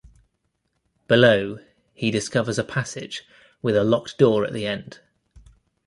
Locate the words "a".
2.57-2.63, 3.75-3.83